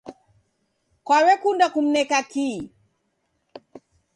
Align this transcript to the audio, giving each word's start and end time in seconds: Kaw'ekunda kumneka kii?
Kaw'ekunda 1.07 1.65
kumneka 1.73 2.19
kii? 2.31 2.59